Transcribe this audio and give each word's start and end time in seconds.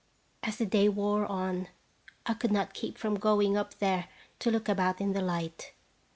As 0.41 0.55
the 0.57 0.65
day 0.65 0.89
wore 0.89 1.27
on, 1.27 1.67
1 2.25 2.39
could 2.39 2.51
not 2.51 2.73
keep 2.73 2.97
from 2.97 3.19
going 3.19 3.55
up 3.55 3.75
there 3.75 4.07
to 4.39 4.49
look 4.49 4.67
about 4.67 4.99
in 4.99 5.13
the 5.13 5.21
light. 5.21 5.73